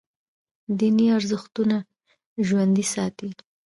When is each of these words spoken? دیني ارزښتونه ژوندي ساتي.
دیني 0.77 1.07
ارزښتونه 1.17 1.77
ژوندي 2.47 2.85
ساتي. 2.93 3.29